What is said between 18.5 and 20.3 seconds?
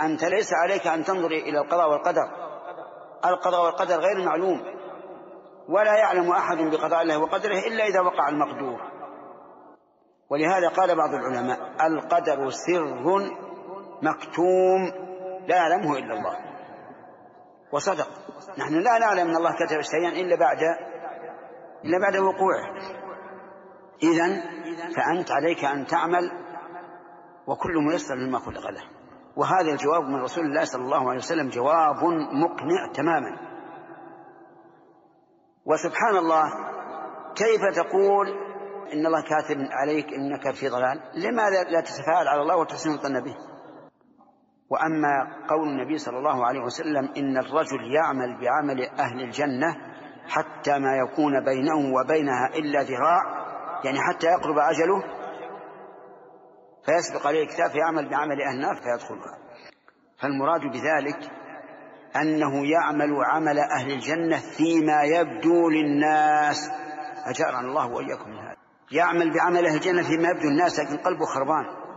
نحن لا نعلم أن الله كتب شيئا